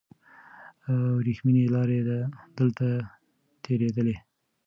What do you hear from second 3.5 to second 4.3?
تېرېدلې.